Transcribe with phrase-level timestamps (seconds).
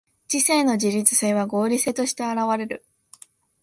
[0.27, 2.83] 知性の自律性は合理性として現われる。